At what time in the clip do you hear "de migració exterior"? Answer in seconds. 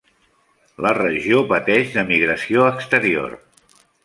1.99-3.39